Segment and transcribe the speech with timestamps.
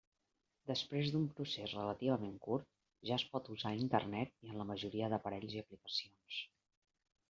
[0.69, 2.67] Després un procés relativament curt
[3.11, 6.45] ja es pot usar a Internet i en la majoria d'aparells i aplicacions.